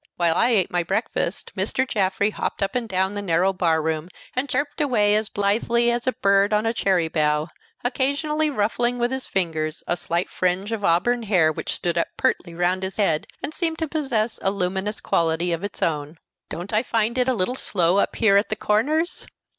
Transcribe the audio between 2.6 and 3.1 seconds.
up and